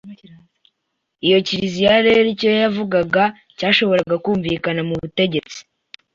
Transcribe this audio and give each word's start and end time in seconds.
Iyo 1.27 1.37
Kiliziya 1.45 1.95
rero 2.07 2.27
icyo 2.33 2.49
yavugaga 2.61 3.23
cyashoboraga 3.57 4.15
kumvikana 4.23 4.81
mu 4.89 4.95
butegetsi, 5.01 5.59